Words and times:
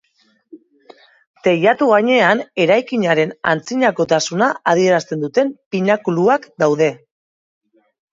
Teilatu 1.47 1.89
gainean 1.89 2.39
eraikinaren 2.65 3.33
antzinakotasuna 3.51 4.47
adierazten 4.71 5.27
duten 5.27 5.53
pinakuluak 5.77 6.49
daude. 6.65 6.89